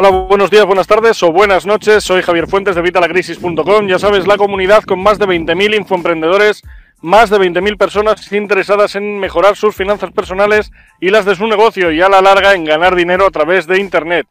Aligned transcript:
Hola, 0.00 0.10
buenos 0.10 0.48
días, 0.48 0.64
buenas 0.64 0.86
tardes 0.86 1.20
o 1.24 1.32
buenas 1.32 1.66
noches. 1.66 2.04
Soy 2.04 2.22
Javier 2.22 2.46
Fuentes 2.46 2.76
de 2.76 2.82
Vitalacrisis.com. 2.82 3.88
Ya 3.88 3.98
sabes, 3.98 4.28
la 4.28 4.36
comunidad 4.36 4.84
con 4.84 5.02
más 5.02 5.18
de 5.18 5.26
20.000 5.26 5.74
infoemprendedores, 5.74 6.62
más 7.00 7.30
de 7.30 7.38
20.000 7.38 7.76
personas 7.76 8.30
interesadas 8.30 8.94
en 8.94 9.18
mejorar 9.18 9.56
sus 9.56 9.74
finanzas 9.74 10.12
personales 10.12 10.70
y 11.00 11.08
las 11.08 11.24
de 11.24 11.34
su 11.34 11.48
negocio 11.48 11.90
y 11.90 12.00
a 12.00 12.08
la 12.08 12.22
larga 12.22 12.54
en 12.54 12.64
ganar 12.64 12.94
dinero 12.94 13.26
a 13.26 13.32
través 13.32 13.66
de 13.66 13.80
Internet. 13.80 14.28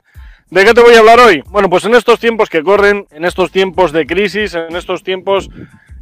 ¿De 0.49 0.63
qué 0.63 0.73
te 0.73 0.79
voy 0.79 0.95
a 0.95 0.99
hablar 0.99 1.19
hoy? 1.19 1.43
Bueno, 1.49 1.69
pues 1.69 1.83
en 1.83 1.95
estos 1.95 2.17
tiempos 2.17 2.49
que 2.49 2.63
corren, 2.63 3.05
en 3.11 3.25
estos 3.25 3.51
tiempos 3.51 3.91
de 3.91 4.05
crisis, 4.07 4.53
en 4.53 4.73
estos 4.73 5.03
tiempos 5.03 5.49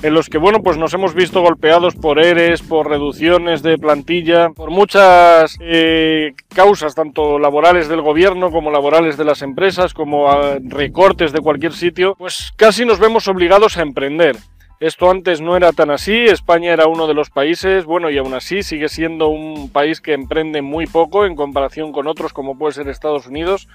en 0.06 0.14
los 0.14 0.30
que, 0.30 0.38
bueno, 0.38 0.62
pues 0.62 0.78
nos 0.78 0.94
hemos 0.94 1.16
visto 1.16 1.42
golpeados 1.42 1.96
por 1.96 2.20
ERES, 2.20 2.62
por 2.62 2.88
reducciones 2.88 3.64
de 3.64 3.80
plantilla, 3.80 4.50
por 4.50 4.70
muchas 4.70 5.58
eh, 5.60 6.36
causas, 6.54 6.94
tanto 6.94 7.40
laborales 7.40 7.88
del 7.88 8.02
gobierno 8.02 8.52
como 8.52 8.70
laborales 8.70 9.18
de 9.18 9.26
las 9.26 9.42
empresas, 9.42 9.96
como 9.96 10.30
ah, 10.30 10.58
recortes 10.62 11.32
de 11.32 11.40
cualquier 11.40 11.74
sitio, 11.74 12.14
pues 12.20 12.54
casi 12.56 12.86
nos 12.86 13.00
vemos 13.00 13.28
obligados 13.28 13.78
a 13.78 13.82
emprender. 13.82 14.38
Esto 14.80 15.10
antes 15.10 15.42
no 15.42 15.58
era 15.58 15.72
tan 15.72 15.90
así, 15.90 16.14
España 16.14 16.72
era 16.72 16.86
uno 16.86 17.08
de 17.08 17.16
los 17.16 17.32
países, 17.32 17.86
bueno, 17.86 18.12
y 18.12 18.20
aún 18.20 18.36
así 18.36 18.62
sigue 18.62 18.90
siendo 18.90 19.30
un 19.30 19.72
país 19.72 20.02
que 20.02 20.14
emprende 20.14 20.62
muy 20.62 20.86
poco 20.86 21.26
en 21.26 21.36
comparación 21.36 21.92
con 21.92 22.06
otros 22.06 22.32
como 22.32 22.60
puede 22.60 22.74
ser 22.74 22.90
Estados 22.90 23.26
Unidos, 23.26 23.68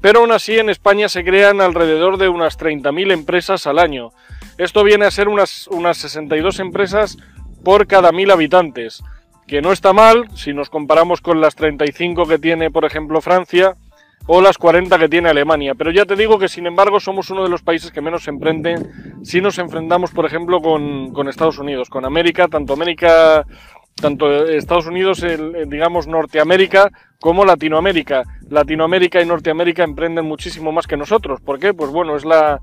pero 0.00 0.20
aún 0.20 0.32
así 0.32 0.58
en 0.58 0.70
España 0.70 1.08
se 1.08 1.22
crean 1.22 1.60
alrededor 1.60 2.16
de 2.16 2.28
unas 2.28 2.58
30.000 2.58 3.12
empresas 3.12 3.68
al 3.68 3.78
año. 3.78 4.10
Esto 4.58 4.82
viene 4.82 5.06
a 5.06 5.10
ser 5.12 5.28
unas, 5.28 5.68
unas 5.68 5.96
62 5.98 6.58
empresas 6.58 7.16
por 7.64 7.86
cada 7.86 8.10
1.000 8.10 8.32
habitantes, 8.32 9.02
que 9.46 9.62
no 9.62 9.72
está 9.72 9.92
mal 9.92 10.28
si 10.34 10.52
nos 10.52 10.68
comparamos 10.68 11.20
con 11.20 11.40
las 11.40 11.54
35 11.54 12.26
que 12.26 12.38
tiene, 12.38 12.70
por 12.70 12.84
ejemplo, 12.84 13.20
Francia 13.20 13.76
o 14.26 14.42
las 14.42 14.58
40 14.58 14.98
que 14.98 15.08
tiene 15.08 15.28
Alemania. 15.28 15.74
Pero 15.76 15.92
ya 15.92 16.04
te 16.04 16.16
digo 16.16 16.38
que, 16.38 16.48
sin 16.48 16.66
embargo, 16.66 16.98
somos 16.98 17.30
uno 17.30 17.44
de 17.44 17.48
los 17.48 17.62
países 17.62 17.92
que 17.92 18.00
menos 18.00 18.26
emprenden 18.26 19.22
si 19.22 19.40
nos 19.40 19.58
enfrentamos, 19.58 20.10
por 20.10 20.26
ejemplo, 20.26 20.60
con, 20.60 21.12
con 21.12 21.28
Estados 21.28 21.58
Unidos, 21.58 21.88
con 21.88 22.04
América, 22.04 22.48
tanto 22.48 22.72
América 22.72 23.46
tanto 24.00 24.46
Estados 24.46 24.86
Unidos, 24.86 25.24
digamos 25.66 26.06
Norteamérica, 26.06 26.90
como 27.20 27.44
Latinoamérica. 27.44 28.22
Latinoamérica 28.48 29.20
y 29.20 29.26
Norteamérica 29.26 29.82
emprenden 29.82 30.24
muchísimo 30.24 30.72
más 30.72 30.86
que 30.86 30.96
nosotros. 30.96 31.40
¿Por 31.40 31.58
qué? 31.58 31.74
Pues 31.74 31.90
bueno, 31.90 32.16
es 32.16 32.24
la, 32.24 32.60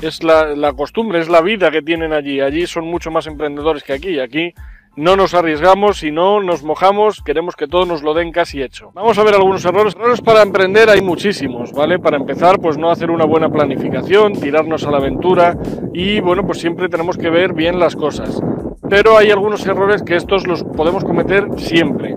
es 0.00 0.22
la, 0.22 0.54
la, 0.54 0.72
costumbre, 0.72 1.20
es 1.20 1.28
la 1.28 1.40
vida 1.40 1.70
que 1.70 1.82
tienen 1.82 2.12
allí. 2.12 2.40
Allí 2.40 2.66
son 2.66 2.86
mucho 2.86 3.10
más 3.10 3.26
emprendedores 3.26 3.82
que 3.82 3.92
aquí. 3.92 4.18
Aquí 4.18 4.52
no 4.96 5.14
nos 5.14 5.34
arriesgamos 5.34 6.02
y 6.02 6.10
no 6.10 6.42
nos 6.42 6.62
mojamos, 6.62 7.22
queremos 7.22 7.54
que 7.54 7.68
todo 7.68 7.84
nos 7.84 8.02
lo 8.02 8.14
den 8.14 8.32
casi 8.32 8.62
hecho. 8.62 8.92
Vamos 8.94 9.18
a 9.18 9.24
ver 9.24 9.34
algunos 9.34 9.62
errores. 9.64 9.94
Errores 9.94 10.22
para 10.22 10.40
emprender 10.40 10.88
hay 10.88 11.02
muchísimos, 11.02 11.72
¿vale? 11.72 11.98
Para 11.98 12.16
empezar, 12.16 12.58
pues 12.58 12.78
no 12.78 12.90
hacer 12.90 13.10
una 13.10 13.26
buena 13.26 13.50
planificación, 13.50 14.32
tirarnos 14.32 14.86
a 14.86 14.90
la 14.90 14.96
aventura 14.96 15.54
y 15.92 16.20
bueno, 16.20 16.46
pues 16.46 16.60
siempre 16.60 16.88
tenemos 16.88 17.18
que 17.18 17.28
ver 17.28 17.52
bien 17.52 17.78
las 17.78 17.94
cosas. 17.94 18.40
Pero 18.88 19.18
hay 19.18 19.30
algunos 19.30 19.66
errores 19.66 20.02
que 20.02 20.16
estos 20.16 20.46
los 20.46 20.64
podemos 20.64 21.04
cometer 21.04 21.46
siempre. 21.58 22.14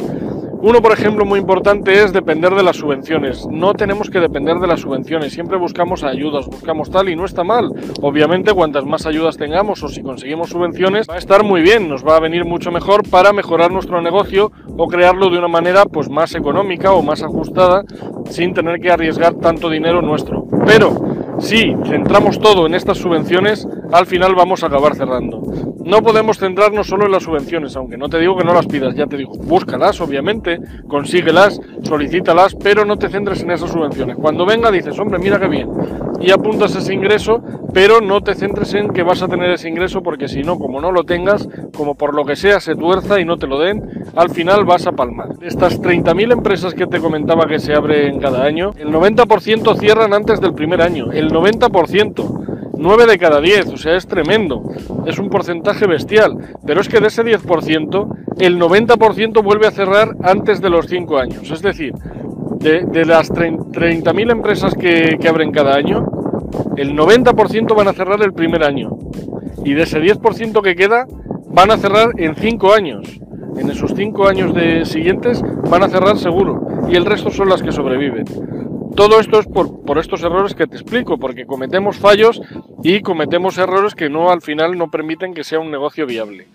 Uno, 0.61 0.81
por 0.81 0.91
ejemplo, 0.91 1.23
muy 1.23 1.39
importante 1.39 2.03
es 2.03 2.11
depender 2.11 2.53
de 2.53 2.63
las 2.63 2.75
subvenciones. 2.75 3.47
No 3.49 3.73
tenemos 3.73 4.09
que 4.09 4.19
depender 4.19 4.57
de 4.57 4.67
las 4.67 4.81
subvenciones, 4.81 5.31
siempre 5.31 5.57
buscamos 5.57 6.03
ayudas, 6.03 6.47
buscamos 6.47 6.89
tal 6.89 7.07
y 7.07 7.15
no 7.15 7.23
está 7.23 7.45
mal. 7.45 7.71
Obviamente, 8.01 8.53
cuantas 8.53 8.83
más 8.83 9.05
ayudas 9.05 9.37
tengamos 9.37 9.81
o 9.83 9.87
si 9.87 10.03
conseguimos 10.03 10.49
subvenciones, 10.49 11.07
va 11.09 11.15
a 11.15 11.17
estar 11.17 11.45
muy 11.45 11.61
bien, 11.61 11.87
nos 11.87 12.05
va 12.05 12.17
a 12.17 12.19
venir 12.19 12.43
mucho 12.43 12.71
mejor 12.71 13.09
para 13.09 13.31
mejorar 13.31 13.71
nuestro 13.71 14.01
negocio 14.01 14.51
o 14.77 14.87
crearlo 14.87 15.29
de 15.29 15.37
una 15.37 15.47
manera 15.47 15.85
pues 15.85 16.09
más 16.09 16.35
económica 16.35 16.91
o 16.91 17.01
más 17.01 17.23
ajustada 17.23 17.85
sin 18.29 18.53
tener 18.53 18.81
que 18.81 18.91
arriesgar 18.91 19.35
tanto 19.35 19.69
dinero 19.69 20.01
nuestro. 20.01 20.45
Pero 20.65 20.93
si 21.39 21.73
centramos 21.85 22.37
todo 22.37 22.65
en 22.65 22.75
estas 22.75 22.97
subvenciones, 22.97 23.65
al 23.93 24.05
final 24.07 24.35
vamos 24.35 24.61
a 24.63 24.67
acabar 24.67 24.93
cerrando. 24.95 25.41
No 25.89 26.03
podemos 26.03 26.37
centrarnos 26.37 26.85
solo 26.85 27.07
en 27.07 27.11
las 27.11 27.23
subvenciones, 27.23 27.75
aunque 27.75 27.97
no 27.97 28.09
te 28.09 28.19
digo 28.19 28.37
que 28.37 28.43
no 28.43 28.53
las 28.53 28.67
pidas, 28.67 28.93
ya 28.93 29.07
te 29.07 29.17
digo, 29.17 29.33
búscalas, 29.33 29.99
obviamente, 30.01 30.59
consíguelas, 30.87 31.59
solicítalas, 31.81 32.53
pero 32.53 32.85
no 32.85 32.97
te 32.97 33.09
centres 33.09 33.41
en 33.41 33.49
esas 33.49 33.71
subvenciones. 33.71 34.15
Cuando 34.17 34.45
venga 34.45 34.69
dices, 34.69 34.99
hombre, 34.99 35.17
mira 35.17 35.39
qué 35.39 35.47
bien, 35.47 35.67
y 36.19 36.29
apuntas 36.29 36.75
ese 36.75 36.93
ingreso, 36.93 37.41
pero 37.73 38.01
no 38.01 38.21
te 38.21 38.35
centres 38.35 38.71
en 38.75 38.89
que 38.89 39.01
vas 39.01 39.23
a 39.23 39.27
tener 39.27 39.49
ese 39.49 39.67
ingreso, 39.67 40.03
porque 40.03 40.27
si 40.27 40.43
no, 40.43 40.59
como 40.59 40.79
no 40.79 40.91
lo 40.91 41.05
tengas, 41.05 41.49
como 41.75 41.95
por 41.95 42.13
lo 42.13 42.23
que 42.23 42.35
sea 42.35 42.59
se 42.59 42.75
tuerza 42.75 43.19
y 43.19 43.25
no 43.25 43.37
te 43.37 43.47
lo 43.47 43.57
den, 43.57 43.81
al 44.15 44.29
final 44.29 44.65
vas 44.65 44.85
a 44.85 44.91
palmar. 44.91 45.29
Estas 45.41 45.81
30.000 45.81 46.33
empresas 46.33 46.75
que 46.75 46.85
te 46.85 46.99
comentaba 46.99 47.47
que 47.47 47.57
se 47.57 47.73
abren 47.73 48.19
cada 48.19 48.43
año, 48.43 48.73
el 48.77 48.89
90% 48.89 49.75
cierran 49.79 50.13
antes 50.13 50.39
del 50.39 50.53
primer 50.53 50.83
año, 50.83 51.11
el 51.11 51.31
90%. 51.31 52.48
9 52.79 53.05
de 53.07 53.17
cada 53.17 53.41
10, 53.41 53.67
o 53.67 53.77
sea, 53.77 53.95
es 53.97 54.07
tremendo. 54.07 54.63
Es 55.05 55.19
un 55.19 55.29
porcentaje 55.29 55.85
bestial. 55.85 56.55
Pero 56.65 56.79
es 56.79 56.87
que 56.87 57.01
de 57.01 57.07
ese 57.07 57.23
10%, 57.23 58.07
el 58.39 58.57
90% 58.57 59.43
vuelve 59.43 59.67
a 59.67 59.71
cerrar 59.71 60.15
antes 60.23 60.61
de 60.61 60.69
los 60.69 60.87
5 60.87 61.17
años. 61.17 61.51
Es 61.51 61.61
decir, 61.61 61.93
de, 62.59 63.05
las 63.05 63.31
30.000 63.31 64.31
empresas 64.31 64.73
que, 64.75 65.17
que 65.19 65.27
abren 65.27 65.51
cada 65.51 65.75
año, 65.75 66.05
el 66.77 66.95
90% 66.95 67.75
van 67.75 67.89
a 67.89 67.93
cerrar 67.93 68.21
el 68.23 68.33
primer 68.33 68.63
año. 68.63 68.97
Y 69.65 69.73
de 69.73 69.83
ese 69.83 69.99
10% 70.01 70.61
que 70.61 70.75
queda, 70.75 71.05
van 71.47 71.71
a 71.71 71.77
cerrar 71.77 72.11
en 72.17 72.35
5 72.35 72.73
años. 72.73 73.19
En 73.57 73.69
esos 73.69 73.93
5 73.93 74.27
años 74.27 74.53
de 74.53 74.85
siguientes 74.85 75.43
van 75.69 75.83
a 75.83 75.89
cerrar 75.89 76.17
seguro. 76.17 76.65
Y 76.89 76.95
el 76.95 77.05
resto 77.05 77.29
son 77.29 77.49
las 77.49 77.61
que 77.61 77.73
sobreviven. 77.73 78.23
Todo 78.95 79.19
esto 79.19 79.39
es 79.39 79.47
por, 79.47 79.81
por, 79.81 79.97
estos 79.97 80.23
errores 80.23 80.55
que 80.55 80.67
te 80.67 80.75
explico, 80.75 81.17
porque 81.17 81.45
cometemos 81.45 81.97
fallos 81.97 82.41
y 82.83 83.01
cometemos 83.01 83.57
errores 83.57 83.95
que 83.95 84.09
no 84.09 84.31
al 84.31 84.41
final 84.41 84.77
no 84.77 84.89
permiten 84.89 85.33
que 85.33 85.43
sea 85.43 85.59
un 85.59 85.71
negocio 85.71 86.05
viable. 86.05 86.47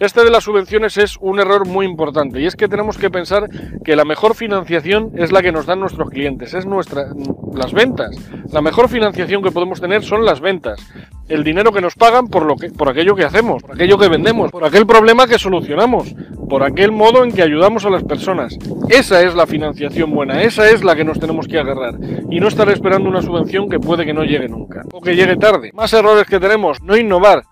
Este 0.00 0.24
de 0.24 0.30
las 0.30 0.42
subvenciones 0.42 0.96
es 0.96 1.16
un 1.20 1.38
error 1.38 1.68
muy 1.68 1.86
importante 1.86 2.40
y 2.40 2.46
es 2.46 2.56
que 2.56 2.66
tenemos 2.66 2.98
que 2.98 3.10
pensar 3.10 3.48
que 3.84 3.94
la 3.94 4.04
mejor 4.04 4.34
financiación 4.34 5.12
es 5.14 5.30
la 5.30 5.40
que 5.40 5.52
nos 5.52 5.66
dan 5.66 5.78
nuestros 5.78 6.10
clientes, 6.10 6.52
es 6.52 6.66
nuestra 6.66 7.06
las 7.54 7.72
ventas. 7.72 8.10
La 8.50 8.60
mejor 8.60 8.88
financiación 8.88 9.40
que 9.40 9.52
podemos 9.52 9.80
tener 9.80 10.02
son 10.02 10.24
las 10.24 10.40
ventas. 10.40 10.80
El 11.28 11.44
dinero 11.44 11.70
que 11.70 11.80
nos 11.80 11.94
pagan 11.94 12.26
por 12.26 12.44
lo 12.44 12.56
que 12.56 12.70
por 12.70 12.88
aquello 12.88 13.14
que 13.14 13.24
hacemos, 13.24 13.62
por 13.62 13.76
aquello 13.76 13.96
que 13.96 14.08
vendemos, 14.08 14.50
por 14.50 14.64
aquel 14.64 14.84
problema 14.84 15.28
que 15.28 15.38
solucionamos, 15.38 16.12
por 16.54 16.62
aquel 16.62 16.92
modo 16.92 17.24
en 17.24 17.32
que 17.32 17.42
ayudamos 17.42 17.84
a 17.84 17.90
las 17.90 18.04
personas. 18.04 18.56
Esa 18.88 19.22
es 19.22 19.34
la 19.34 19.44
financiación 19.44 20.12
buena, 20.12 20.40
esa 20.42 20.70
es 20.70 20.84
la 20.84 20.94
que 20.94 21.02
nos 21.02 21.18
tenemos 21.18 21.48
que 21.48 21.58
agarrar 21.58 21.96
y 22.30 22.38
no 22.38 22.46
estar 22.46 22.68
esperando 22.68 23.08
una 23.08 23.22
subvención 23.22 23.68
que 23.68 23.80
puede 23.80 24.06
que 24.06 24.14
no 24.14 24.22
llegue 24.22 24.48
nunca 24.48 24.84
o 24.92 25.00
que 25.00 25.16
llegue 25.16 25.34
tarde. 25.34 25.72
Más 25.74 25.92
errores 25.92 26.28
que 26.28 26.38
tenemos, 26.38 26.80
no 26.80 26.96
innovar 26.96 27.42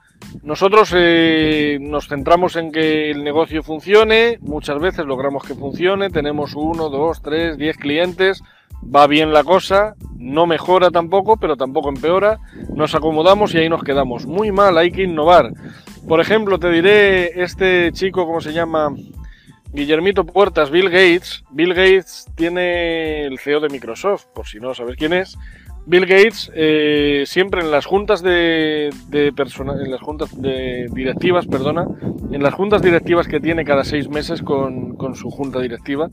nosotros 0.44 0.92
eh, 0.94 1.78
nos 1.80 2.06
centramos 2.06 2.54
en 2.54 2.70
que 2.70 3.10
el 3.10 3.24
negocio 3.24 3.64
funcione, 3.64 4.38
muchas 4.40 4.78
veces 4.78 5.04
logramos 5.04 5.42
que 5.42 5.56
funcione, 5.56 6.08
tenemos 6.08 6.54
uno, 6.54 6.88
dos, 6.88 7.22
tres, 7.22 7.58
diez 7.58 7.76
clientes, 7.78 8.40
va 8.84 9.08
bien 9.08 9.32
la 9.32 9.42
cosa, 9.42 9.96
no 10.16 10.46
mejora 10.46 10.92
tampoco, 10.92 11.38
pero 11.38 11.56
tampoco 11.56 11.88
empeora, 11.88 12.38
nos 12.72 12.94
acomodamos 12.94 13.52
y 13.52 13.58
ahí 13.58 13.68
nos 13.68 13.82
quedamos. 13.82 14.26
Muy 14.26 14.52
mal, 14.52 14.78
hay 14.78 14.92
que 14.92 15.02
innovar. 15.02 15.52
Por 16.06 16.20
ejemplo, 16.20 16.58
te 16.58 16.70
diré 16.70 17.42
este 17.42 17.90
chico, 17.92 18.26
¿cómo 18.26 18.40
se 18.40 18.52
llama? 18.52 18.94
Guillermito 19.72 20.24
Puertas, 20.24 20.70
Bill 20.70 20.90
Gates. 20.90 21.44
Bill 21.50 21.74
Gates 21.74 22.26
tiene 22.34 23.24
el 23.24 23.38
CEO 23.38 23.60
de 23.60 23.70
Microsoft, 23.70 24.26
por 24.34 24.46
si 24.46 24.58
no 24.58 24.74
sabes 24.74 24.96
quién 24.96 25.12
es. 25.14 25.38
Bill 25.84 26.06
Gates 26.06 26.50
eh, 26.54 27.24
siempre 27.26 27.60
en 27.60 27.70
las 27.70 27.86
juntas 27.86 28.22
de, 28.22 28.90
de 29.08 29.28
en 29.28 29.90
las 29.90 30.00
juntas 30.00 30.40
de 30.40 30.86
directivas, 30.92 31.46
perdona, 31.46 31.86
en 32.30 32.42
las 32.42 32.54
juntas 32.54 32.82
directivas 32.82 33.26
que 33.26 33.40
tiene 33.40 33.64
cada 33.64 33.82
seis 33.82 34.08
meses 34.08 34.42
con, 34.42 34.94
con, 34.94 35.16
su 35.16 35.30
junta 35.30 35.60
directiva, 35.60 36.08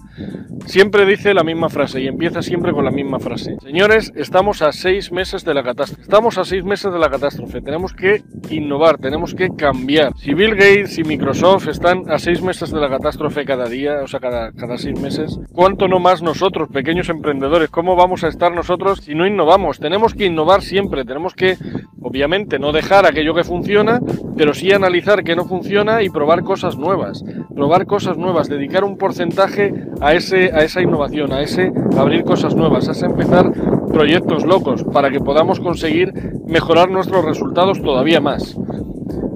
siempre 0.66 1.06
dice 1.06 1.34
la 1.34 1.44
misma 1.44 1.70
frase 1.70 2.02
y 2.02 2.08
empieza 2.08 2.42
siempre 2.42 2.74
con 2.74 2.84
la 2.84 2.92
misma 2.92 3.20
frase. 3.20 3.58
Señores, 3.62 4.12
estamos 4.16 4.62
a 4.64 4.72
seis 4.72 5.12
meses 5.12 5.46
de 5.46 5.54
la 5.54 5.64
catástrofe. 5.64 6.02
Estamos 6.02 6.38
a 6.38 6.46
seis 6.46 6.64
meses 6.64 6.92
de 6.92 7.00
la 7.00 7.10
catástrofe. 7.10 7.62
Tenemos 7.62 7.94
que 7.94 8.24
innovar, 8.50 8.98
tenemos 8.98 9.36
que 9.36 9.50
cambiar. 9.56 10.14
Si 10.18 10.34
Bill 10.34 10.56
Gates 10.56 10.98
y 10.98 11.04
Microsoft 11.04 11.68
están 11.68 12.10
a 12.10 12.18
seis 12.18 12.42
meses 12.42 12.72
de 12.72 12.80
la 12.80 12.90
catástrofe 12.90 13.46
cada 13.46 13.68
día, 13.68 14.02
o 14.04 14.08
sea, 14.08 14.20
cada, 14.20 14.52
cada 14.52 14.78
seis 14.78 15.00
meses, 15.00 15.40
¿cuánto 15.54 15.88
no 15.88 16.00
más 16.00 16.24
nosotros, 16.24 16.70
pequeños 16.70 17.10
emprendedores? 17.10 17.70
¿Cómo 17.70 17.96
vamos 17.96 18.24
a 18.24 18.30
estar 18.30 18.52
nosotros 18.54 19.02
si 19.04 19.14
no 19.14 19.28
innovamos? 19.28 19.59
Tenemos 19.80 20.14
que 20.14 20.26
innovar 20.26 20.62
siempre, 20.62 21.06
tenemos 21.06 21.34
que, 21.34 21.58
obviamente, 22.02 22.60
no 22.60 22.72
dejar 22.72 23.06
aquello 23.06 23.34
que 23.34 23.44
funciona, 23.44 24.00
pero 24.38 24.54
sí 24.54 24.72
analizar 24.72 25.24
qué 25.24 25.36
no 25.36 25.46
funciona 25.46 26.02
y 26.02 26.10
probar 26.10 26.44
cosas 26.44 26.78
nuevas, 26.78 27.24
probar 27.54 27.86
cosas 27.86 28.18
nuevas, 28.18 28.48
dedicar 28.48 28.84
un 28.84 28.98
porcentaje 28.98 29.74
a, 30.02 30.14
ese, 30.14 30.52
a 30.54 30.64
esa 30.64 30.82
innovación, 30.82 31.34
a 31.34 31.42
ese 31.42 31.72
abrir 31.98 32.24
cosas 32.24 32.56
nuevas, 32.56 32.88
a 32.88 32.94
ese 32.94 33.06
empezar 33.06 33.52
proyectos 33.92 34.46
locos 34.46 34.84
para 34.84 35.10
que 35.12 35.20
podamos 35.20 35.60
conseguir 35.60 36.14
mejorar 36.48 36.90
nuestros 36.90 37.26
resultados 37.26 37.82
todavía 37.82 38.22
más. 38.22 38.56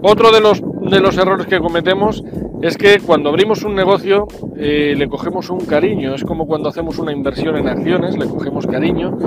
Otro 0.01 0.31
de 0.31 0.41
los, 0.41 0.61
de 0.61 0.99
los 0.99 1.17
errores 1.17 1.47
que 1.47 1.59
cometemos 1.59 2.23
es 2.63 2.77
que 2.77 2.99
cuando 3.05 3.27
abrimos 3.27 3.63
un 3.65 3.75
negocio 3.75 4.25
eh, 4.55 4.93
le 4.97 5.09
cogemos 5.09 5.49
un 5.49 5.59
cariño, 5.65 6.15
es 6.15 6.23
como 6.23 6.47
cuando 6.47 6.69
hacemos 6.69 6.97
una 6.97 7.11
inversión 7.11 7.57
en 7.57 7.67
acciones, 7.67 8.17
le 8.17 8.25
cogemos 8.25 8.65
cariño 8.65 9.17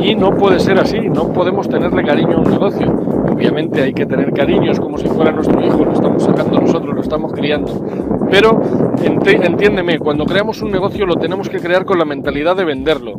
y 0.00 0.14
no 0.14 0.30
puede 0.30 0.58
ser 0.60 0.78
así, 0.80 0.98
no 1.00 1.30
podemos 1.30 1.68
tenerle 1.68 2.02
cariño 2.02 2.38
a 2.38 2.40
un 2.40 2.50
negocio. 2.50 3.15
Obviamente 3.36 3.82
hay 3.82 3.92
que 3.92 4.06
tener 4.06 4.32
cariño, 4.32 4.72
es 4.72 4.80
como 4.80 4.96
si 4.96 5.06
fuera 5.08 5.30
nuestro 5.30 5.60
hijo, 5.62 5.84
lo 5.84 5.92
estamos 5.92 6.22
sacando 6.22 6.58
nosotros, 6.58 6.94
lo 6.94 7.02
estamos 7.02 7.34
criando. 7.34 7.84
Pero 8.30 8.62
entiéndeme, 9.02 9.98
cuando 9.98 10.24
creamos 10.24 10.62
un 10.62 10.70
negocio 10.70 11.04
lo 11.04 11.16
tenemos 11.16 11.50
que 11.50 11.60
crear 11.60 11.84
con 11.84 11.98
la 11.98 12.06
mentalidad 12.06 12.56
de 12.56 12.64
venderlo. 12.64 13.12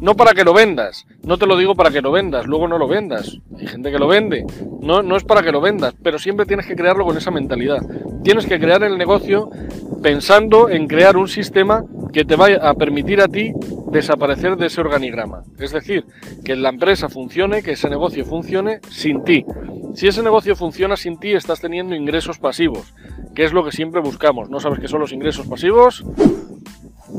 No 0.00 0.14
para 0.14 0.32
que 0.32 0.44
lo 0.44 0.54
vendas, 0.54 1.06
no 1.24 1.38
te 1.38 1.46
lo 1.48 1.56
digo 1.56 1.74
para 1.74 1.90
que 1.90 2.00
lo 2.02 2.12
vendas, 2.12 2.46
luego 2.46 2.68
no 2.68 2.78
lo 2.78 2.86
vendas. 2.86 3.36
Hay 3.58 3.66
gente 3.66 3.90
que 3.90 3.98
lo 3.98 4.06
vende, 4.06 4.46
no, 4.80 5.02
no 5.02 5.16
es 5.16 5.24
para 5.24 5.42
que 5.42 5.50
lo 5.50 5.60
vendas, 5.60 5.92
pero 6.04 6.20
siempre 6.20 6.46
tienes 6.46 6.66
que 6.66 6.76
crearlo 6.76 7.04
con 7.04 7.16
esa 7.16 7.32
mentalidad. 7.32 7.82
Tienes 8.22 8.46
que 8.46 8.60
crear 8.60 8.84
el 8.84 8.96
negocio 8.96 9.50
pensando 10.04 10.68
en 10.68 10.86
crear 10.86 11.16
un 11.16 11.26
sistema 11.26 11.84
que 12.12 12.24
te 12.24 12.36
vaya 12.36 12.58
a 12.62 12.74
permitir 12.74 13.20
a 13.20 13.26
ti 13.26 13.52
desaparecer 13.94 14.56
de 14.56 14.66
ese 14.66 14.80
organigrama. 14.80 15.44
Es 15.58 15.70
decir, 15.70 16.04
que 16.44 16.56
la 16.56 16.68
empresa 16.68 17.08
funcione, 17.08 17.62
que 17.62 17.72
ese 17.72 17.88
negocio 17.88 18.24
funcione 18.24 18.80
sin 18.90 19.22
ti. 19.22 19.46
Si 19.94 20.08
ese 20.08 20.22
negocio 20.22 20.56
funciona 20.56 20.96
sin 20.96 21.18
ti, 21.18 21.32
estás 21.32 21.60
teniendo 21.60 21.94
ingresos 21.94 22.38
pasivos, 22.38 22.92
que 23.34 23.44
es 23.44 23.52
lo 23.52 23.64
que 23.64 23.70
siempre 23.70 24.00
buscamos. 24.00 24.50
¿No 24.50 24.58
sabes 24.58 24.80
qué 24.80 24.88
son 24.88 25.00
los 25.00 25.12
ingresos 25.12 25.46
pasivos? 25.46 26.04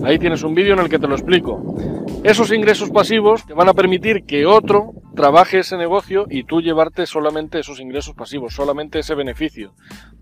Ahí 0.04 0.20
tienes 0.20 0.44
un 0.44 0.54
vídeo 0.54 0.74
en 0.74 0.80
el 0.82 0.90
que 0.90 1.00
te 1.00 1.08
lo 1.08 1.16
explico. 1.16 1.76
Esos 2.24 2.52
ingresos 2.52 2.90
pasivos 2.90 3.46
te 3.46 3.54
van 3.54 3.70
a 3.70 3.74
permitir 3.74 4.26
que 4.26 4.46
otro 4.46 4.92
trabaje 5.16 5.60
ese 5.60 5.78
negocio 5.78 6.26
y 6.30 6.44
tú 6.44 6.62
llevarte 6.62 7.06
solamente 7.06 7.60
esos 7.60 7.80
ingresos 7.80 8.16
pasivos, 8.16 8.54
solamente 8.54 9.00
ese 9.00 9.16
beneficio. 9.16 9.74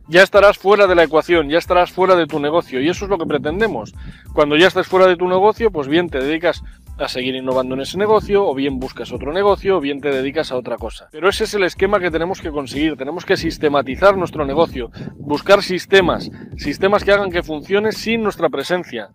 Ya 0.07 0.21
estarás 0.21 0.57
fuera 0.57 0.87
de 0.87 0.95
la 0.95 1.03
ecuación, 1.03 1.49
ya 1.49 1.57
estarás 1.57 1.91
fuera 1.91 2.15
de 2.15 2.27
tu 2.27 2.39
negocio 2.39 2.81
y 2.81 2.89
eso 2.89 3.05
es 3.05 3.09
lo 3.09 3.17
que 3.17 3.25
pretendemos. 3.25 3.93
Cuando 4.33 4.57
ya 4.57 4.67
estés 4.67 4.87
fuera 4.87 5.07
de 5.07 5.15
tu 5.15 5.27
negocio, 5.27 5.71
pues 5.71 5.87
bien 5.87 6.09
te 6.09 6.19
dedicas 6.19 6.63
a 6.97 7.07
seguir 7.07 7.35
innovando 7.35 7.73
en 7.75 7.81
ese 7.81 7.97
negocio, 7.97 8.45
o 8.45 8.53
bien 8.53 8.79
buscas 8.79 9.11
otro 9.11 9.33
negocio, 9.33 9.77
o 9.77 9.79
bien 9.79 9.99
te 9.99 10.09
dedicas 10.09 10.51
a 10.51 10.57
otra 10.57 10.77
cosa. 10.77 11.07
Pero 11.11 11.27
ese 11.27 11.45
es 11.45 11.53
el 11.53 11.63
esquema 11.63 11.99
que 11.99 12.11
tenemos 12.11 12.39
que 12.39 12.51
conseguir, 12.51 12.97
tenemos 12.97 13.25
que 13.25 13.37
sistematizar 13.37 14.15
nuestro 14.17 14.45
negocio, 14.45 14.91
buscar 15.15 15.63
sistemas, 15.63 16.29
sistemas 16.57 17.03
que 17.03 17.11
hagan 17.11 17.31
que 17.31 17.41
funcione 17.41 17.91
sin 17.91 18.21
nuestra 18.21 18.49
presencia. 18.49 19.09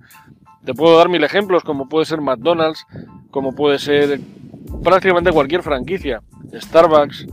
Te 0.65 0.75
puedo 0.75 0.99
dar 0.99 1.09
mil 1.09 1.23
ejemplos, 1.23 1.63
como 1.63 1.89
puede 1.89 2.05
ser 2.05 2.21
McDonald's, 2.21 2.85
como 3.31 3.55
puede 3.55 3.79
ser 3.79 4.21
prácticamente 4.83 5.33
cualquier 5.33 5.63
franquicia, 5.63 6.23
Starbucks, 6.53 7.27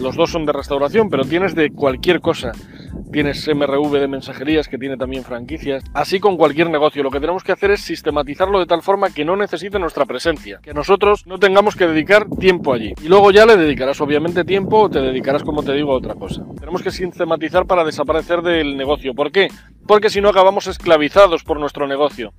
los 0.00 0.16
dos 0.16 0.30
son 0.30 0.46
de 0.46 0.52
restauración, 0.52 1.08
pero 1.08 1.24
tienes 1.24 1.54
de 1.54 1.70
cualquier 1.70 2.20
cosa. 2.20 2.52
Tienes 3.12 3.46
MRV 3.48 4.00
de 4.00 4.08
mensajerías 4.08 4.68
que 4.68 4.78
tiene 4.78 4.96
también 4.96 5.24
franquicias. 5.24 5.84
Así 5.94 6.20
con 6.20 6.36
cualquier 6.36 6.70
negocio. 6.70 7.02
Lo 7.02 7.10
que 7.10 7.20
tenemos 7.20 7.42
que 7.42 7.52
hacer 7.52 7.70
es 7.70 7.80
sistematizarlo 7.80 8.58
de 8.58 8.66
tal 8.66 8.82
forma 8.82 9.10
que 9.10 9.24
no 9.24 9.36
necesite 9.36 9.78
nuestra 9.78 10.04
presencia. 10.06 10.60
Que 10.62 10.74
nosotros 10.74 11.26
no 11.26 11.38
tengamos 11.38 11.76
que 11.76 11.86
dedicar 11.86 12.26
tiempo 12.38 12.72
allí. 12.72 12.94
Y 13.02 13.08
luego 13.08 13.30
ya 13.30 13.46
le 13.46 13.56
dedicarás 13.56 14.00
obviamente 14.00 14.44
tiempo 14.44 14.80
o 14.82 14.90
te 14.90 15.00
dedicarás, 15.00 15.42
como 15.42 15.62
te 15.62 15.72
digo, 15.72 15.92
a 15.92 15.96
otra 15.96 16.14
cosa. 16.14 16.44
Tenemos 16.58 16.82
que 16.82 16.90
sistematizar 16.90 17.66
para 17.66 17.84
desaparecer 17.84 18.42
del 18.42 18.76
negocio. 18.76 19.14
¿Por 19.14 19.32
qué? 19.32 19.48
Porque 19.86 20.10
si 20.10 20.20
no 20.20 20.28
acabamos 20.28 20.66
esclavizados 20.66 21.44
por 21.44 21.58
nuestro 21.58 21.86
negocio. 21.86 22.32